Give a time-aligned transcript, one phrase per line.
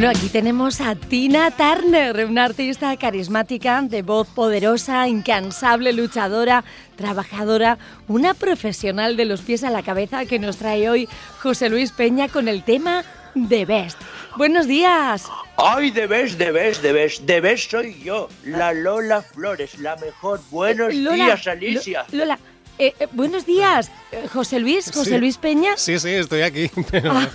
[0.00, 6.64] Bueno, aquí tenemos a Tina Turner, una artista carismática, de voz poderosa, incansable, luchadora,
[6.96, 7.76] trabajadora,
[8.08, 11.06] una profesional de los pies a la cabeza que nos trae hoy
[11.40, 13.04] José Luis Peña con el tema
[13.50, 14.00] The Best.
[14.38, 15.28] Buenos días.
[15.58, 19.96] Ay, de Best, de Best, de Best, de Best soy yo, la Lola Flores, la
[19.96, 20.40] mejor.
[20.50, 22.06] Buenos días, Alicia.
[22.12, 22.38] Lola,
[22.80, 25.76] eh, eh, buenos días, eh, José Luis, José Luis Peña.
[25.76, 26.70] Sí, sí, estoy aquí.
[26.90, 27.28] Pero, ah.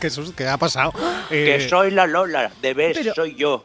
[0.36, 0.92] ¿qué, ha pasado?
[1.30, 3.64] que soy la Lola, de soy yo.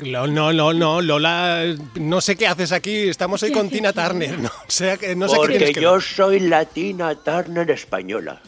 [0.00, 4.36] No, no, no, no, Lola, no sé qué haces aquí, estamos hoy con Tina Turner,
[4.40, 8.42] no, sé, no sé Porque qué yo soy la Tina Turner española,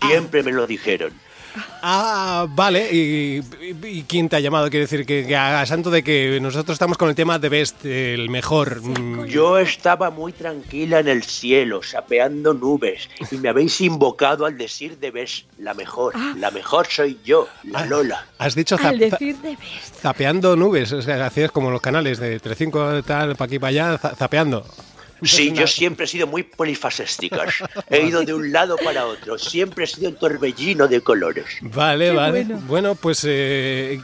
[0.00, 1.12] siempre me lo dijeron.
[1.82, 2.88] Ah, vale.
[2.92, 3.42] ¿Y,
[4.08, 4.70] quién te ha llamado?
[4.70, 8.30] Quiere decir que, a santo de que nosotros estamos con el tema de Best, el
[8.30, 8.82] mejor.
[8.82, 9.26] Mm.
[9.26, 14.98] Yo estaba muy tranquila en el cielo, sapeando nubes, y me habéis invocado al decir
[14.98, 16.14] de Best, la mejor.
[16.16, 16.34] Ah.
[16.38, 18.26] La mejor soy yo, la ah, Lola.
[18.38, 19.96] Has dicho al decir de Best.
[20.00, 23.98] zapeando nubes, o sea, hacías como los canales de 3-5 tal, para aquí para allá,
[23.98, 24.64] zapeando.
[25.22, 27.46] Sí, yo siempre he sido muy polifacética.
[27.90, 29.38] He ido de un lado para otro.
[29.38, 31.46] Siempre he sido un torbellino de colores.
[31.60, 32.44] Vale, vale.
[32.44, 34.00] Bueno, pues, eh,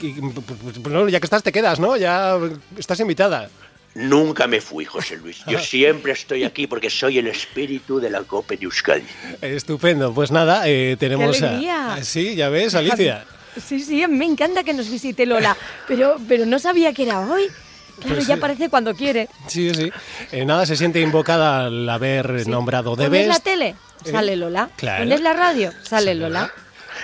[1.09, 1.97] ya que estás, te quedas, ¿no?
[1.97, 2.39] Ya
[2.77, 3.49] estás invitada.
[3.95, 5.45] Nunca me fui, José Luis.
[5.47, 9.05] Yo siempre estoy aquí porque soy el espíritu de la Copa de Euskadi.
[9.41, 10.13] Estupendo.
[10.13, 12.03] Pues nada, eh, tenemos a...
[12.03, 13.25] Sí, ya ves, Alicia.
[13.65, 17.45] Sí, sí, me encanta que nos visite Lola, pero, pero no sabía que era hoy.
[18.01, 19.29] Claro, pues ya aparece cuando quiere.
[19.47, 19.91] Sí, sí.
[20.33, 23.77] Eh, nada, se siente invocada al haber nombrado de ¿Pones la tele?
[24.05, 24.71] Sale Lola.
[24.77, 25.05] Claro.
[25.05, 25.73] ¿Pones la radio?
[25.83, 26.53] Sale Lola.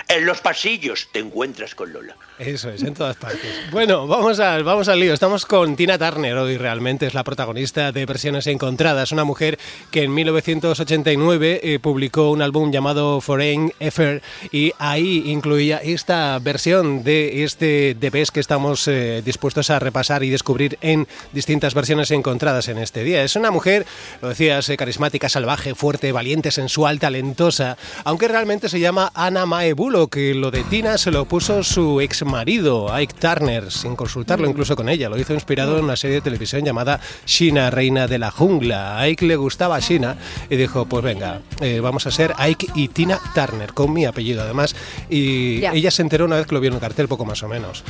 [0.07, 2.15] En los pasillos te encuentras con Lola.
[2.41, 3.51] Eso es, en todas partes.
[3.71, 5.13] Bueno, vamos al, vamos al lío.
[5.13, 9.59] Estamos con Tina Turner hoy, realmente es la protagonista de Versiones Encontradas, una mujer
[9.91, 17.03] que en 1989 eh, publicó un álbum llamado Foreign Effort y ahí incluía esta versión
[17.03, 22.69] de este DBS que estamos eh, dispuestos a repasar y descubrir en distintas versiones encontradas
[22.69, 23.23] en este día.
[23.23, 23.85] Es una mujer,
[24.19, 29.75] lo decías, eh, carismática, salvaje, fuerte, valiente, sensual, talentosa, aunque realmente se llama Ana Mae
[30.09, 34.75] que lo de Tina se lo puso su ex marido, Ike Turner, sin consultarlo incluso
[34.75, 35.09] con ella.
[35.09, 38.97] Lo hizo inspirado en una serie de televisión llamada Shina, Reina de la Jungla.
[38.97, 40.17] A Ike le gustaba Shina
[40.49, 44.41] y dijo, pues venga, eh, vamos a ser Ike y Tina Turner, con mi apellido
[44.41, 44.75] además.
[45.09, 47.47] Y ella se enteró una vez que lo vio en el cartel, poco más o
[47.47, 47.83] menos.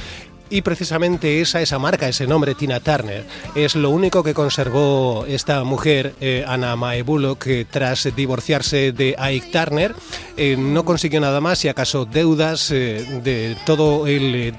[0.49, 3.23] Y precisamente esa, esa marca, ese nombre, Tina Turner,
[3.55, 7.05] es lo único que conservó esta mujer, eh, Anna Mae
[7.39, 9.95] que tras divorciarse de Ike Turner,
[10.35, 14.55] eh, no consiguió nada más, si acaso deudas de todo el él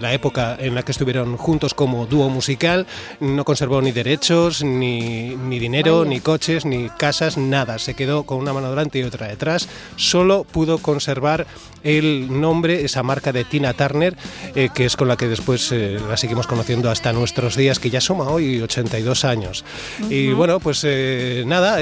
[0.00, 2.86] la época en la que estuvieron juntos como dúo musical,
[3.20, 7.78] no conservó ni derechos, ni, ni dinero, ni coches, ni casas, nada.
[7.78, 9.68] Se quedó con una mano delante y otra detrás.
[9.96, 11.46] Solo pudo conservar
[11.82, 14.16] el nombre, esa marca de Tina Turner,
[14.54, 17.90] eh, que es con la que después eh, la seguimos conociendo hasta nuestros días, que
[17.90, 19.64] ya suma hoy 82 años.
[20.08, 21.78] Y bueno, pues eh, nada,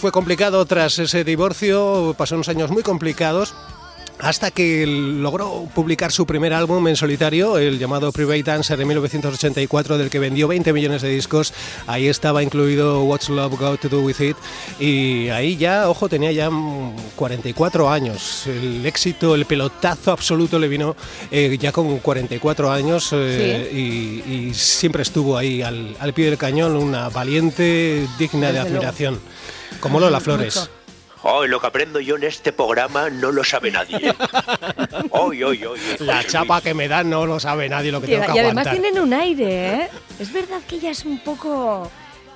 [0.00, 3.54] fue complicado tras ese divorcio, pasó unos años muy complicados
[4.22, 9.98] hasta que logró publicar su primer álbum en solitario, el llamado Private Dancer de 1984,
[9.98, 11.52] del que vendió 20 millones de discos.
[11.86, 14.36] Ahí estaba incluido What's Love Got to Do With It.
[14.78, 16.50] Y ahí ya, ojo, tenía ya
[17.16, 18.46] 44 años.
[18.46, 20.96] El éxito, el pelotazo absoluto le vino
[21.30, 27.08] eh, ya con 44 años eh, y, siempre estuvo ahí al, pie del cañón, una
[27.08, 29.20] valiente digna de admiración.
[29.80, 30.68] Como Lola Flores.
[31.22, 34.14] Hoy lo que aprendo yo en este programa no lo sabe nadie.
[35.10, 35.80] Hoy, hoy, hoy.
[35.98, 38.70] La chapa que me dan no lo sabe nadie lo que tengo que Y además
[38.70, 39.88] tienen un aire, ¿eh?
[40.18, 41.90] Es verdad que ella es un poco...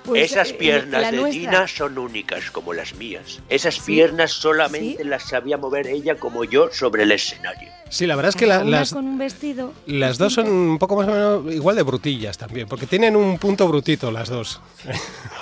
[0.04, 3.40] Pues, Esas eh, piernas de Tina son únicas como las mías.
[3.48, 7.70] Esas piernas solamente las sabía mover ella como yo sobre el escenario.
[7.94, 9.72] Sí, la verdad es que las, con un vestido.
[9.86, 13.38] las dos son un poco más o menos igual de brutillas también, porque tienen un
[13.38, 14.60] punto brutito las dos.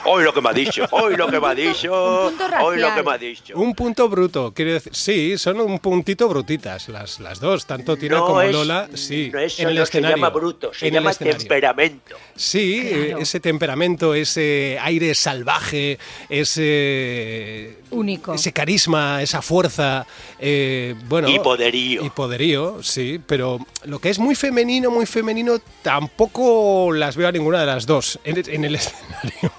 [0.05, 1.91] Hoy lo que me ha dicho, hoy lo que me ha dicho,
[2.61, 3.57] hoy lo que me ha dicho.
[3.57, 8.19] Un punto bruto, quiere decir, sí, son un puntito brutitas las, las dos, tanto Tina
[8.19, 9.87] como Lola, sí, no en el escenario.
[9.89, 12.17] se llama bruto, se llama temperamento.
[12.37, 12.83] Sí,
[13.19, 15.99] ese temperamento, ese aire salvaje,
[16.29, 20.07] ese único, ese carisma, esa fuerza,
[20.39, 22.05] eh, bueno, y poderío.
[22.05, 22.42] Y poderío,
[22.83, 27.67] sí, pero lo que es muy femenino, muy femenino, tampoco las veo a ninguna de
[27.67, 29.53] las dos en el escenario.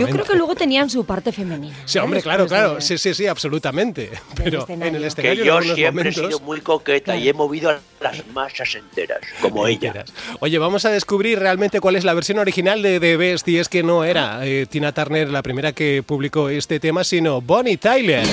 [0.00, 1.76] Yo creo que luego tenían su parte femenina.
[1.84, 2.80] Sí, hombre, claro, claro.
[2.80, 4.10] Sí, sí, sí, absolutamente.
[4.34, 5.42] Pero en el escenario.
[5.42, 9.66] Que yo siempre he sido muy coqueta y he movido a las masas enteras, como
[9.66, 10.04] ella.
[10.40, 13.48] Oye, vamos a descubrir realmente cuál es la versión original de The Best.
[13.48, 17.40] Y es que no era eh, Tina Turner la primera que publicó este tema, sino
[17.40, 18.26] Bonnie Tyler.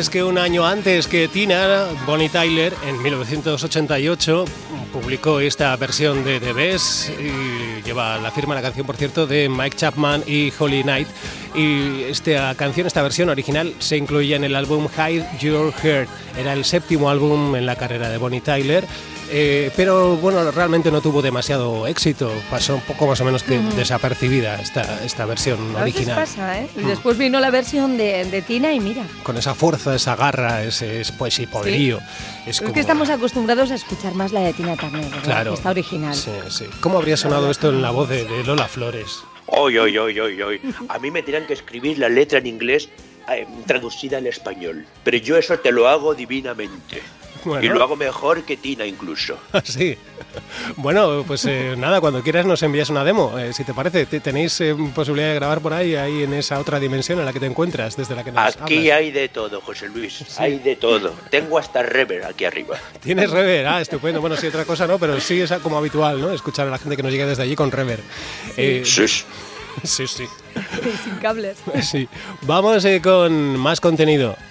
[0.00, 4.46] Es que un año antes que Tina, Bonnie Tyler, en 1988,
[4.94, 9.50] publicó esta versión de The Best y lleva la firma la canción, por cierto, de
[9.50, 11.08] Mike Chapman y Holly Knight.
[11.54, 16.08] Y esta canción, esta versión original, se incluía en el álbum Hide Your Heart.
[16.38, 18.86] Era el séptimo álbum en la carrera de Bonnie Tyler
[19.30, 22.32] eh, pero bueno, realmente no tuvo demasiado éxito.
[22.50, 26.16] Pasó un poco más o menos que desapercibida esta, esta versión a original.
[26.16, 26.68] pasa, ¿eh?
[26.76, 29.04] Y después vino la versión de, Tina y mira.
[29.22, 32.00] Con esa fuerza, esa garra, ese pues, y poderío.
[32.46, 35.54] Es, que estamos acostumbrados a escuchar más la de Tina también, Claro.
[35.54, 36.14] Esta original.
[36.14, 36.64] Sí, sí.
[36.80, 39.20] ¿Cómo habría sonado esto en la voz de, Lola Flores?
[39.46, 40.60] Hoy, hoy, hoy, hoy, hoy.
[40.88, 42.88] A mí me tiran que escribir la letra en inglés
[43.28, 44.86] eh, traducida al español.
[45.04, 47.02] Pero yo eso te lo hago divinamente.
[47.62, 49.38] Y lo hago mejor que Tina incluso.
[49.64, 49.96] sí.
[50.76, 54.06] Bueno, pues eh, nada, cuando quieras nos envías una demo, eh, si te parece.
[54.06, 57.40] ¿Tenéis eh, posibilidad de grabar por ahí, ahí en esa otra dimensión en la que
[57.40, 60.24] te encuentras, desde la que nos Aquí hay de todo, José Luis.
[60.38, 61.14] Hay de todo.
[61.30, 62.76] Tengo hasta rever aquí arriba.
[63.00, 63.66] ¿Tienes rever?
[63.66, 64.20] Ah, estupendo.
[64.20, 66.32] Bueno, sí, otra cosa no, pero sí es como habitual, ¿no?
[66.32, 68.00] Escuchar a la gente que nos llega desde allí con rever.
[68.56, 69.06] sí.
[69.84, 70.26] Sí, sí.
[71.04, 71.58] Sin cables.
[71.82, 72.08] Sí.
[72.42, 74.36] Vamos con más contenido.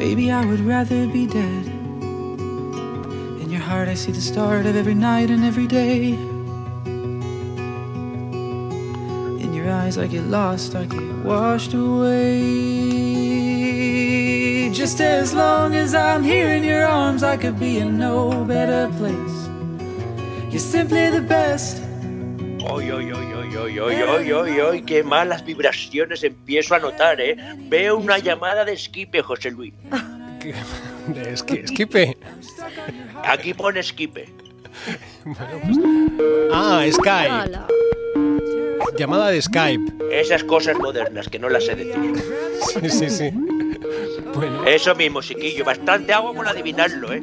[0.00, 1.66] Baby, I would rather be dead.
[3.42, 6.14] In your heart, I see the start of every night and every day.
[9.44, 12.30] In your eyes, I get lost, I get washed away.
[14.72, 18.88] Just as long as I'm here in your arms, I could be in no better
[18.96, 19.48] place.
[20.50, 21.89] You're simply the best.
[22.72, 27.20] Oy, oy, oy, oy, oy, oy, oy, oy, oy, qué malas vibraciones empiezo a notar,
[27.20, 27.36] ¿eh?
[27.68, 29.74] Veo una llamada de esquipe, José Luis.
[31.08, 32.16] De esquipe.
[33.24, 34.28] Aquí pone esquipe.
[35.24, 35.78] Bueno, pues...
[36.52, 37.58] Ah, Skype.
[38.96, 39.92] Llamada de Skype.
[40.12, 42.22] Esas cosas modernas que no las sé decir.
[42.62, 43.32] Sí, sí, sí.
[44.34, 44.64] Bueno.
[44.64, 45.64] Eso mismo, chiquillo.
[45.64, 47.20] Bastante hago con adivinarlo, ¿eh?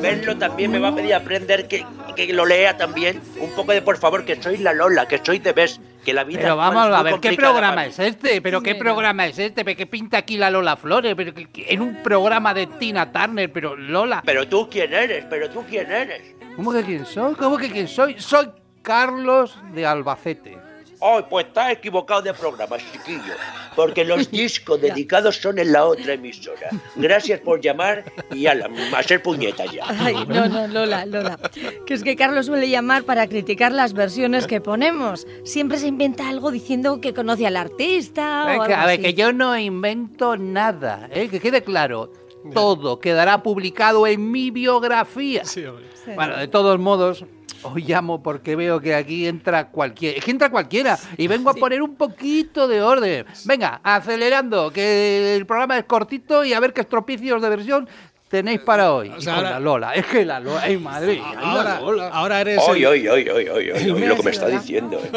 [0.00, 3.20] Verlo también me va a pedir aprender que, que lo lea también.
[3.38, 6.24] Un poco de por favor, que soy la Lola, que soy de Bes, que la
[6.24, 6.40] vida.
[6.42, 8.40] Pero vamos a ver, ¿qué programa es este?
[8.40, 9.64] ¿Pero qué programa es este?
[9.64, 11.14] ¿Qué pinta aquí la Lola Flores?
[11.16, 14.22] Pero en un programa de Tina Turner, pero Lola.
[14.24, 16.34] Pero tú quién eres, pero tú quién eres.
[16.56, 17.34] ¿Cómo que quién soy?
[17.34, 18.16] ¿Cómo que quién soy?
[18.18, 18.50] Soy
[18.82, 20.69] Carlos de Albacete.
[21.00, 23.34] Oh, pues estás equivocado de programa, chiquillo,
[23.74, 26.68] porque los discos dedicados son en la otra emisora.
[26.96, 29.84] Gracias por llamar y a, la, a ser puñeta ya.
[29.88, 31.38] Ay, no, no, Lola, Lola.
[31.86, 35.26] Que es que Carlos suele llamar para criticar las versiones que ponemos.
[35.44, 38.98] Siempre se inventa algo diciendo que conoce al artista o algo A ver, así.
[39.02, 41.28] que yo no invento nada, ¿eh?
[41.28, 42.12] que quede claro.
[42.54, 45.44] Todo quedará publicado en mi biografía.
[45.44, 45.86] Sí, hombre.
[46.04, 46.12] Sí.
[46.14, 47.24] Bueno, de todos modos,
[47.62, 50.18] os llamo porque veo que aquí entra cualquiera.
[50.18, 50.98] Es que entra cualquiera.
[51.16, 53.26] Y vengo a poner un poquito de orden.
[53.44, 57.88] Venga, acelerando, que el programa es cortito y a ver qué estropicios de versión
[58.30, 59.08] tenéis para hoy.
[59.10, 59.94] O sea, Y con ahora- la Lola.
[59.94, 60.60] Es que la Lola.
[60.62, 61.16] ¡Ay, madre!
[61.16, 62.08] la Ahora, Lola.
[62.08, 62.60] ahora eres.
[62.66, 64.98] Oy, el- oy, oy, oy, oy, oy, oy, lo que me está diciendo.
[65.02, 65.10] ¿eh?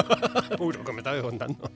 [0.59, 1.71] Uy, lo que me estaba contando.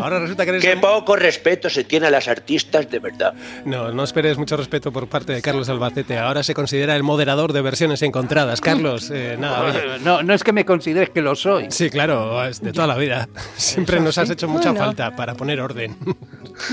[0.00, 0.62] Ahora resulta que eres.
[0.64, 3.34] Qué poco respeto se tiene a las artistas de verdad.
[3.66, 6.18] No, no esperes mucho respeto por parte de Carlos Albacete.
[6.18, 8.60] Ahora se considera el moderador de versiones encontradas.
[8.62, 9.98] Carlos, eh, nada, oye.
[10.02, 11.66] No, no es que me consideres que lo soy.
[11.70, 13.28] Sí, claro, es de toda la vida.
[13.56, 14.86] Siempre nos has hecho mucha Bueno.
[14.86, 15.96] falta para poner orden.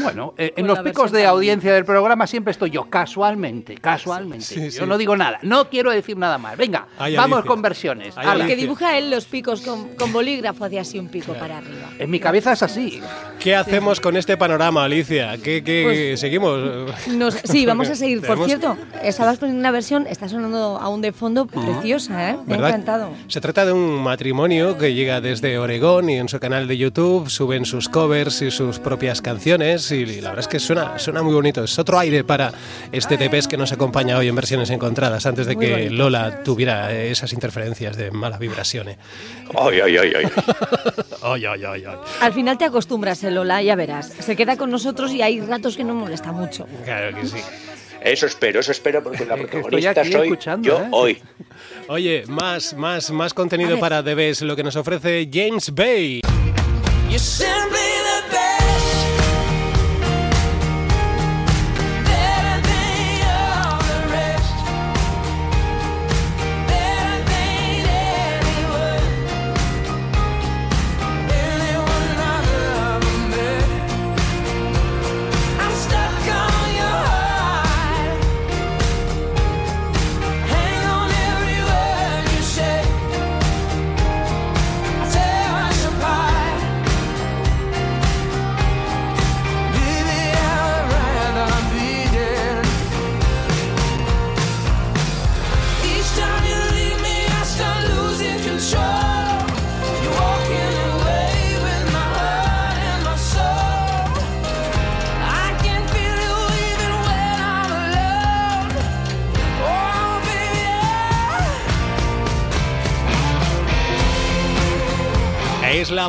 [0.01, 4.04] Bueno, eh, en los picos de audiencia del programa siempre estoy yo, casualmente, casualmente.
[4.39, 4.85] Sí, yo sí.
[4.85, 6.57] no digo nada, no quiero decir nada más.
[6.57, 7.41] Venga, vamos Alicia.
[7.43, 8.13] con versiones.
[8.17, 8.39] Ay, Ala.
[8.45, 11.89] Porque dibuja él los picos con, con bolígrafo, hacia así un pico para arriba.
[12.00, 13.01] En mi cabeza es así.
[13.39, 15.38] ¿Qué hacemos con este panorama, Alicia?
[15.38, 16.59] ¿Qué, qué Pues- seguimos?
[17.07, 18.19] Nos- sí, vamos a seguir.
[18.19, 22.38] Por Tenemos- cierto, estabas poniendo una versión, está sonando aún de fondo preciosa, ¿eh?
[22.45, 23.09] Me ha encantado.
[23.27, 27.29] Se trata de un matrimonio que llega desde Oregón y en su canal de YouTube
[27.29, 31.33] suben sus covers y sus propias canciones y la verdad es que suena, suena muy
[31.33, 31.63] bonito.
[31.63, 32.51] Es otro aire para
[32.91, 35.94] este TPS que nos acompaña hoy en versiones encontradas antes de Muy que bonito.
[35.94, 38.90] Lola tuviera esas interferencias de mala vibración.
[38.90, 38.98] eh.
[39.58, 40.25] Ay, ay, ay, ay.
[41.22, 41.96] Ay, ay, ay, ay.
[42.20, 44.12] Al final te acostumbras, eh, Lola, ya verás.
[44.20, 46.68] Se queda con nosotros y hay ratos que no molesta mucho.
[46.84, 47.38] Claro que sí.
[48.02, 50.88] Eso espero, eso espero, porque la protagonista soy escuchando, yo ¿eh?
[50.92, 51.22] hoy.
[51.88, 56.20] Oye, más, más, más contenido para Debes, lo que nos ofrece James Bay.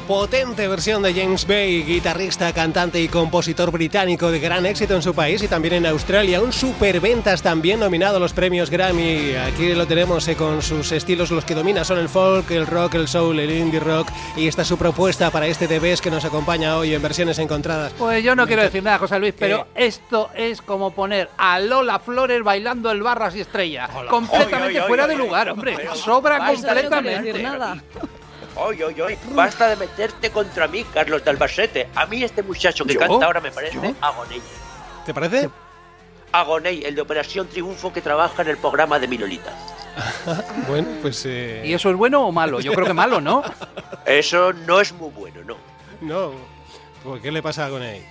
[0.06, 5.14] Potente versión de James Bay, guitarrista, cantante y compositor británico de gran éxito en su
[5.14, 6.40] país y también en Australia.
[6.40, 9.34] Un superventas también nominado a los premios Grammy.
[9.34, 12.94] Aquí lo tenemos eh, con sus estilos, los que domina son el folk, el rock,
[12.94, 14.08] el soul, el indie rock.
[14.36, 17.92] Y esta es su propuesta para este DBS que nos acompaña hoy en versiones encontradas.
[17.98, 21.98] Pues yo no quiero decir nada, José Luis, pero esto es como poner a Lola
[21.98, 23.88] Flores bailando el Barras y Estrella.
[24.08, 25.76] Completamente Ay, ay, ay, fuera de lugar, hombre.
[25.94, 27.22] Sobra no completamente.
[27.22, 27.82] decir nada.
[28.58, 29.18] Ay, ay, ay.
[29.32, 31.88] Basta de meterte contra mí, Carlos de Albacete.
[31.94, 33.00] A mí este muchacho que ¿Yo?
[33.00, 33.94] canta ahora me parece ¿Yo?
[34.00, 34.40] Agoney.
[35.04, 35.50] ¿Te parece?
[36.32, 39.52] Agoney, el de Operación Triunfo que trabaja en el programa de Mirolita.
[40.68, 41.24] Bueno, pues...
[41.26, 42.60] eh, ¿Y eso es bueno o malo?
[42.60, 43.42] Yo creo que malo, ¿no?
[44.04, 45.56] Eso no es muy bueno, ¿no?
[46.02, 46.32] No.
[47.02, 48.04] ¿Por qué le pasa con él?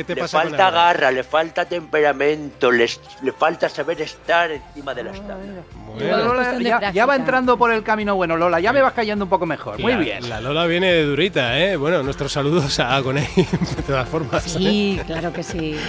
[0.00, 0.74] ¿Qué te Le pasa con falta él?
[0.74, 5.64] garra, le falta temperamento, les- le falta saber estar encima de las tablas.
[5.94, 6.16] Bueno.
[6.24, 8.60] Lola, de ya, va entrando por el camino bueno, Lola.
[8.60, 9.78] Ya me vas cayendo un poco mejor.
[9.78, 10.28] Muy La- bien.
[10.28, 11.76] La Lola viene de durita, ¿eh?
[11.76, 13.26] Bueno, nuestros saludos a Agoney,
[13.76, 14.42] de todas formas.
[14.44, 15.76] Sí, claro que sí.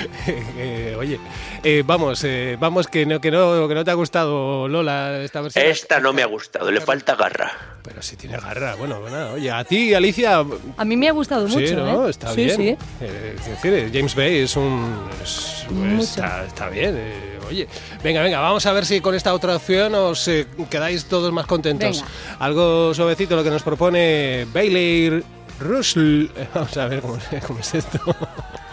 [0.63, 1.19] Eh, oye,
[1.63, 5.41] eh, vamos, eh, vamos que no, que no, que no te ha gustado Lola esta
[5.41, 5.65] versión.
[5.65, 7.51] Esta no me ha gustado, le falta garra.
[7.83, 10.43] Pero si tiene garra, bueno, bueno, oye, a ti, Alicia.
[10.77, 11.65] A mí me ha gustado mucho.
[11.65, 12.07] sí, ¿no?
[12.07, 12.09] ¿eh?
[12.11, 12.57] Está sí, bien.
[12.57, 14.99] Sí, Eh, es decir, James Bay es un...
[15.21, 16.01] es- Mucho.
[16.01, 17.67] está, está bien, eh, oye.
[18.03, 21.45] Venga, venga, vamos a ver si con esta otra opción os eh, quedáis todos más
[21.45, 22.01] contentos.
[22.01, 22.11] Venga.
[22.39, 25.23] Algo suavecito lo que nos propone Bailey
[25.61, 26.27] Russell.
[26.53, 27.99] Vamos a ver cómo, cómo es esto.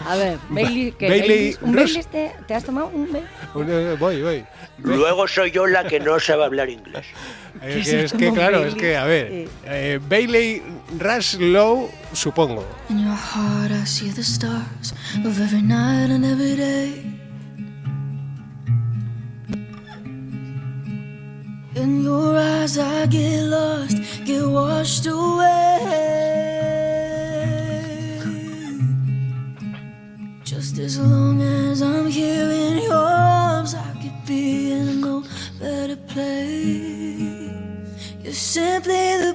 [0.05, 1.07] A ver, Bailey, ¿qué?
[1.09, 1.55] Bailey?
[1.61, 1.83] ¿Un Rush.
[1.95, 3.29] Baileys te, te has tomado un Bailey?
[3.69, 4.45] Eh, Voy, voy.
[4.79, 7.05] Luego soy yo la que no sabe hablar inglés.
[7.61, 8.69] Eh, Que que es que claro, Bailey.
[8.69, 9.47] es que a ver, Sí.
[9.65, 10.61] eh, Bailey
[10.97, 12.63] Rushlow, supongo.
[12.89, 14.93] In your heart, I see the stars
[15.25, 17.03] of every night and every day.
[21.75, 26.08] In your eyes, I get lost, get washed away.
[38.49, 39.28] Simply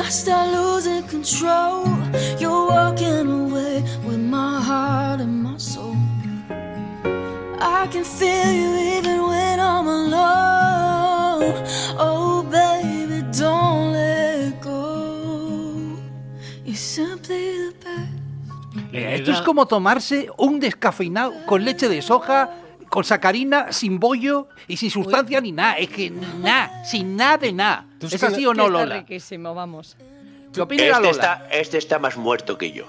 [0.00, 1.84] I start losing control.
[2.38, 5.94] You're walking away with my heart and my soul.
[7.60, 11.52] I can feel you even when I'm alone.
[11.98, 15.98] Oh, baby, don't let go.
[16.64, 18.92] You're simply the best.
[18.92, 22.50] Esto es como tomarse un descafeinado con leche de soja,
[22.90, 25.78] con sacarina, sin bollo y sin sustancia ni nada.
[25.78, 27.86] Es que nada, sin nada de nada.
[28.00, 28.96] ¿Es así o no, Que está Lola?
[28.98, 29.96] riquísimo, vamos.
[30.52, 31.10] ¿Qué opina Este Lola?
[31.10, 32.84] está, este está más muerto que yo.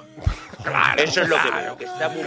[0.98, 2.24] Eso es lo que veo, que está muy.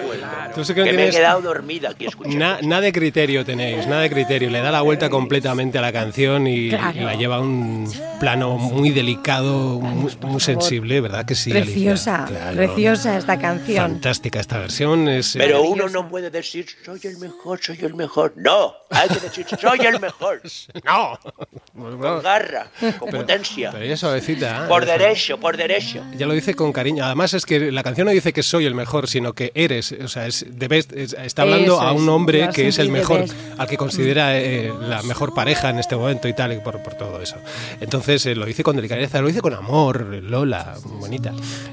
[0.54, 2.38] Tú sí que me he quedado dormida aquí escuchando.
[2.38, 4.50] Na- nada de criterio tenéis, nada de criterio.
[4.50, 7.00] Le da la vuelta completamente a la canción y, Claro.
[7.02, 11.24] la lleva a un plano muy delicado, muy, muy sensible, ¿verdad?
[11.24, 11.50] Que sí?
[11.50, 12.56] Preciosa, Claro.
[12.56, 13.92] preciosa esta canción.
[13.92, 15.08] Fantástica esta versión.
[15.08, 18.32] Es, eh, Pero uno no puede decir soy el mejor, soy el mejor.
[18.36, 20.40] No, hay que decir soy el mejor.
[20.84, 21.18] ¡No!
[21.74, 23.70] Con garra, con potencia.
[23.72, 24.64] Pero ella suavecita.
[24.64, 24.68] ¿eh?
[24.68, 26.02] Por derecho, por derecho.
[26.16, 27.04] Ya lo dice con cariño.
[27.04, 29.92] Además es que la canción no dice que soy el mejor, sino que eres.
[29.92, 32.68] O sea, es, de best- es- está hablando Eso a un es, hombre are que
[32.68, 33.34] es el mejor, best.
[33.58, 36.94] al que considera eh, la mejor pareja en este momento y tal, y por, por
[36.94, 37.36] todo eso.
[37.80, 41.32] Entonces eh, lo dice con delicadeza, lo dice con amor, Lola, bonita.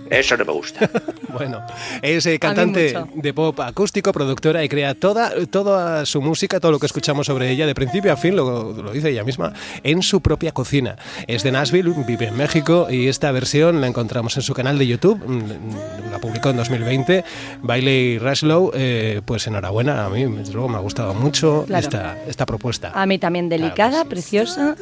[0.10, 0.90] Eso no me gusta.
[1.32, 1.66] Bueno,
[2.02, 6.80] es eh, cantante de pop acústico, productora y crea toda, toda su música, todo lo
[6.80, 10.20] que escuchamos sobre ella, de principio a fin, lo, lo dice ella misma, en su
[10.20, 10.98] propia cocina.
[11.28, 14.88] Es de Nashville, vive en México y esta versión la encontramos en su canal de
[14.88, 17.24] YouTube, mm, la publicó en 2020.
[17.62, 21.84] Bailey Rushlow, eh, pues enhorabuena, a mí desde luego me ha gustado mucho Claro.
[21.84, 22.92] esta, esta propuesta.
[22.94, 24.76] A mí también delicada, Claro que preciosa,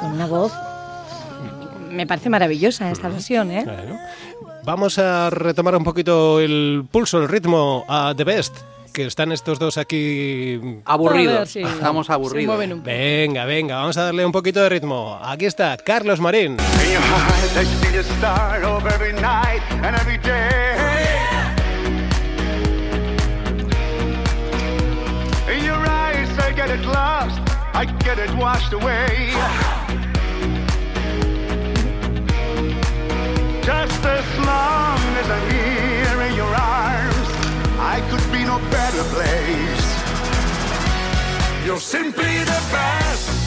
[0.00, 0.52] con una voz.
[1.90, 3.64] Me parece maravillosa esta versión, ¿eh?
[3.64, 3.98] Bueno,
[4.64, 8.54] Vamos a retomar un poquito el pulso, el ritmo a The Best,
[8.98, 11.54] que están estos dos aquí ver Aburridos.
[11.54, 12.48] Estamos aburridos.
[12.48, 12.90] mueven un poco.
[12.90, 15.20] Venga, venga, vamos a darle un poquito de ritmo.
[15.22, 16.56] Aquí está Carlos Marín.
[33.68, 37.07] Just as long as I'm here in your arms,
[37.90, 39.86] I could be no better place.
[41.64, 43.37] You're simply the best.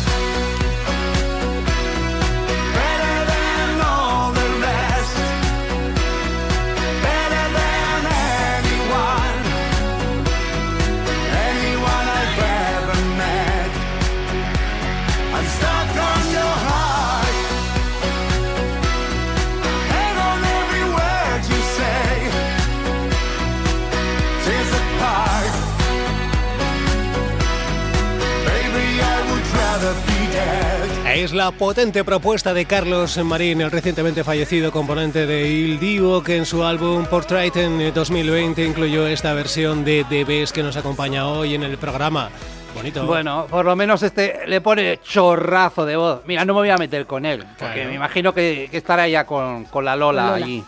[31.41, 36.45] La potente propuesta de Carlos Marín, el recientemente fallecido componente de Il Divo, que en
[36.45, 41.55] su álbum Portrait en 2020 incluyó esta versión de The Best que nos acompaña hoy
[41.55, 42.29] en el programa.
[42.75, 43.07] Bonito.
[43.07, 46.21] Bueno, por lo menos este le pone chorrazo de voz.
[46.27, 47.89] Mira, no me voy a meter con él, porque Claro.
[47.89, 50.35] me imagino que, que estará ya con, con la Lola, Lola.
[50.45, 50.63] allí.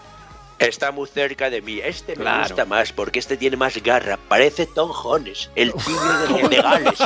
[0.60, 1.80] Está muy cerca de mí.
[1.84, 2.44] Este me Claro.
[2.48, 4.18] gusta más porque este tiene más garra.
[4.30, 7.00] Parece Tom Jones, el tigre de, de Gales.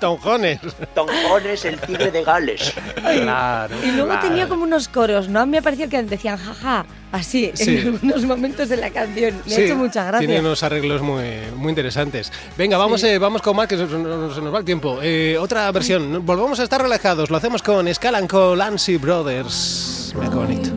[0.00, 0.60] Tonjones.
[0.94, 2.74] Tom Jones, el tigre de Gales.
[3.02, 3.74] Claro.
[3.82, 4.28] Y luego claro.
[4.28, 5.46] tenía como unos coros, ¿no?
[5.46, 7.78] Me ha parecido que decían jaja, así, Sí.
[7.78, 9.34] en algunos momentos de la canción.
[9.46, 10.26] Me Sí, ha hecho mucha gracia.
[10.26, 11.24] Tiene unos arreglos muy,
[11.56, 12.30] muy interesantes.
[12.58, 14.98] Venga, vamos, eh, vamos con más, que se, se nos se nos va el tiempo.
[15.02, 16.24] Eh, otra versión.
[16.26, 17.30] Volvamos a estar relajados.
[17.30, 20.12] Lo hacemos con Scalan con Lancy Brothers.
[20.16, 20.70] Mira qué bonito.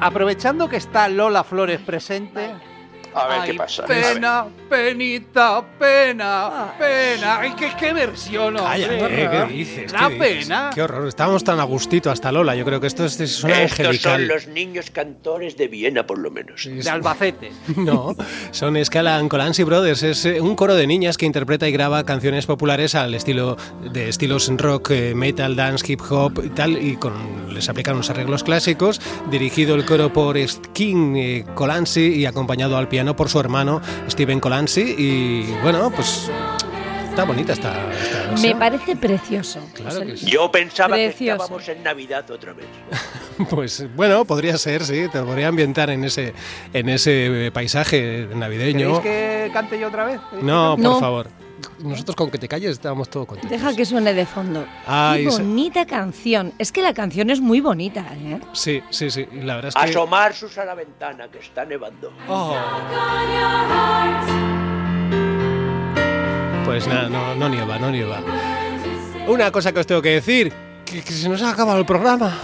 [0.00, 2.54] Aprovechando que está Lola Flores presente.
[3.14, 3.84] A ver Ay, qué pasa.
[3.84, 7.38] Pena, penita, pena, pena.
[7.40, 9.24] Ay, qué, qué versión, Calla, hombre.
[9.24, 9.92] eh, ¿qué dices?
[9.92, 10.18] ¿Qué dices?
[10.46, 10.70] pena.
[10.74, 11.08] Qué horror.
[11.08, 12.54] Estábamos tan a gustito hasta Lola.
[12.54, 14.18] Yo creo que esto es, es una Estos angelical.
[14.20, 16.64] son los niños cantores de Viena, por lo menos.
[16.66, 17.50] Es- De Albacete.
[17.76, 18.14] No,
[18.50, 20.02] son Scalan Colancy Brothers.
[20.02, 23.56] Es eh, un coro de niñas que interpreta y graba canciones populares al estilo
[23.92, 26.76] de estilos rock, eh, metal, dance, hip hop y tal.
[26.82, 29.00] Y con, les aplican unos arreglos clásicos.
[29.30, 34.40] Dirigido el coro por Skin eh, Colancy y acompañado al piano por su hermano Steven
[34.40, 34.94] Colancy.
[34.98, 36.30] Y bueno, pues
[37.08, 39.60] está bonita esta, esta Me parece precioso.
[39.74, 40.26] Claro que sí.
[40.30, 41.38] Yo pensaba Precioso.
[41.38, 42.66] que estábamos en Navidad otra vez.
[43.50, 45.06] Pues bueno, podría ser, sí.
[45.12, 46.34] Te podría ambientar en ese,
[46.72, 49.00] en ese paisaje navideño.
[49.00, 50.18] ¿Queréis que cante yo otra vez?
[50.28, 50.98] ¿Queréis No, por No.
[50.98, 51.28] favor.
[51.80, 53.50] Nosotros con que te calles estábamos todos contentos.
[53.50, 54.66] Deja que suene de fondo.
[54.86, 56.52] Ay, Qué bonita canción.
[56.58, 58.40] Es que la canción es muy bonita, ¿eh?
[58.52, 59.26] Sí, sí, sí.
[59.32, 59.90] La verdad es que.
[59.90, 62.12] Asomarsus a la ventana, que está nevando.
[62.28, 62.56] Oh,
[66.64, 68.20] pues nada, no, no nieva, no nieva.
[69.26, 70.52] Una cosa que os tengo que decir:
[70.84, 72.36] que, que se nos ha acabado el programa.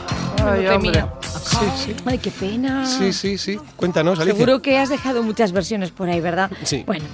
[0.44, 1.04] Ay, Te hombre.
[1.44, 1.94] Sí, sí.
[2.04, 2.86] Ay, qué pena.
[2.86, 3.58] Sí, sí, sí.
[3.76, 4.34] Cuéntanos, Alicia.
[4.34, 6.50] Seguro que has dejado muchas versiones por ahí, ¿verdad?
[6.62, 6.82] Sí.
[6.86, 7.04] Bueno,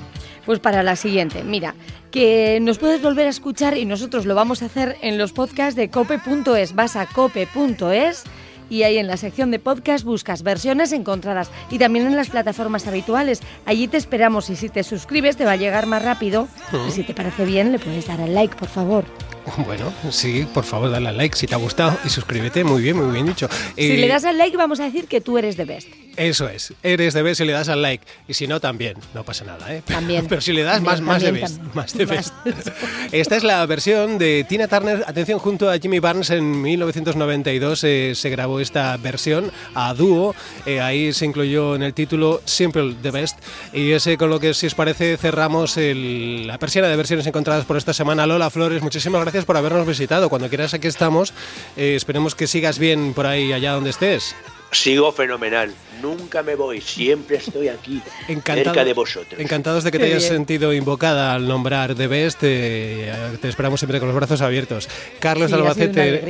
[0.46, 1.74] pues para la siguiente, mira,
[2.10, 5.76] que nos puedes volver a escuchar y nosotros lo vamos a hacer en los podcasts
[5.76, 6.74] de cope.es.
[6.74, 8.24] Vas a cope.es
[8.68, 12.86] y ahí en la sección de podcast buscas versiones encontradas y también en las plataformas
[12.86, 13.40] habituales.
[13.66, 16.48] Allí te esperamos y si te suscribes te va a llegar más rápido.
[16.88, 19.04] Y si te parece bien, le puedes dar al like, por favor.
[19.66, 22.64] Bueno, sí, por favor, dale al like si te ha gustado y suscríbete.
[22.64, 23.48] Muy bien, muy bien dicho.
[23.76, 25.88] Si Eh, le das al like, vamos a decir que tú eres de best.
[26.20, 26.74] Eso es.
[26.83, 28.04] Eres de Best si le das al like.
[28.28, 28.96] Y si no, también.
[29.14, 29.83] No pasa nada, ¿eh?
[29.87, 30.26] También.
[30.28, 31.56] Pero si le das, más, También, más de también, Best.
[31.56, 31.74] también.
[31.74, 32.35] Más de Best.
[32.44, 32.74] Más.
[33.12, 35.02] Esta es la versión de Tina Turner.
[35.06, 40.35] Atención, junto a Jimmy Barnes en 1992 eh, se grabó esta versión a dúo.
[40.66, 43.38] Eh, ahí se incluyó en el título Simple the Best.
[43.72, 47.64] Y ese con lo que, si os parece, cerramos el- la persiana de versiones encontradas
[47.64, 48.26] por esta semana.
[48.26, 50.28] Lola Flores, muchísimas gracias por habernos visitado.
[50.28, 51.33] Cuando quieras, aquí estamos.
[51.78, 54.35] Eh, esperemos que sigas bien por ahí, allá donde estés.
[54.72, 55.72] Sigo fenomenal.
[56.02, 56.80] Nunca me voy.
[56.80, 58.00] Siempre estoy aquí.
[58.28, 59.40] Encantado- cerca de vosotros.
[59.40, 62.38] Encantados de que Qué te hayas sentido invocada al nombrar The Best.
[62.42, 64.88] eh, te esperamos siempre con los brazos abiertos.
[65.18, 66.22] Carlos Sí, Albacete.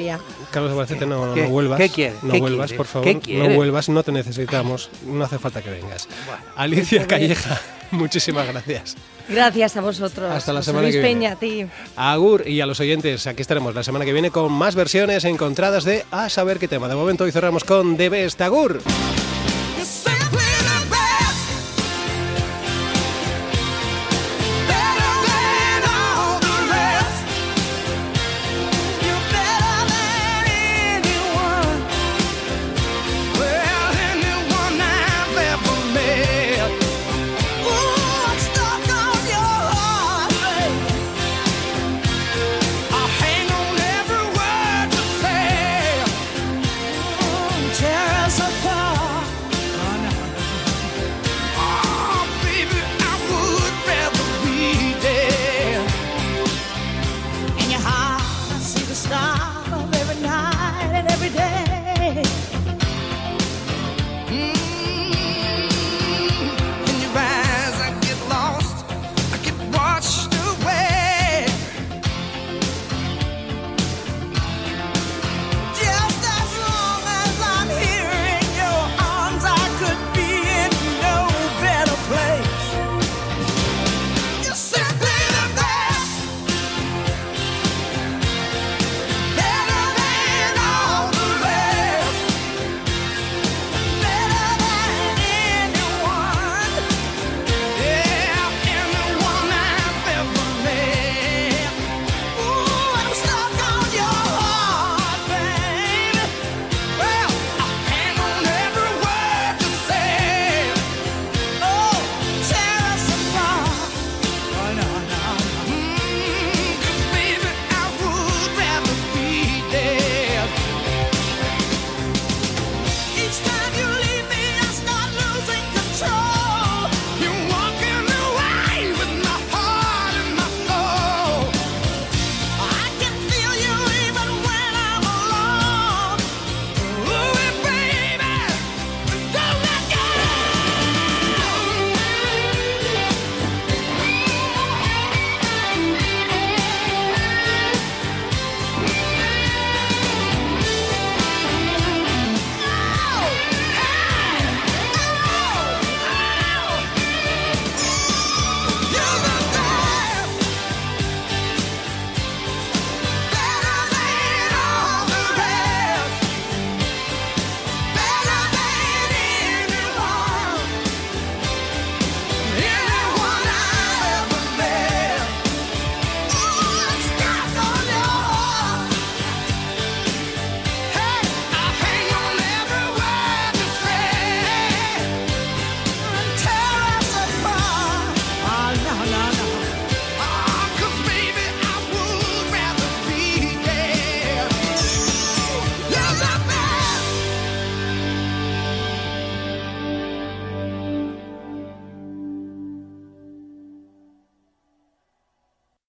[0.51, 1.79] Carlos Albacete, no, no ¿Qué- vuelvas.
[1.79, 2.15] qué quiere?
[2.23, 2.77] No ¿Qué vuelvas, quiere?
[2.77, 3.07] por favor.
[3.09, 3.55] ¿Qué no quiere?
[3.57, 4.91] vuelvas, no te necesitamos.
[5.07, 6.09] No hace falta que vengas.
[6.57, 8.97] Alicia Calleja, muchísimas gracias.
[9.29, 10.29] Gracias a vosotros.
[10.33, 11.15] Hasta la semana Luis que viene.
[11.15, 11.65] Peña, a ti.
[11.95, 15.85] Agur y a los oyentes, aquí estaremos la semana que viene con más versiones encontradas
[15.85, 16.89] de A saber qué tema.
[16.89, 18.41] De momento hoy cerramos con The Best.
[18.41, 18.81] Agur.